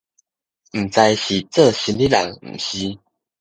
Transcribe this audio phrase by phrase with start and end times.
[0.73, 2.97] 毋知是做生理人毋是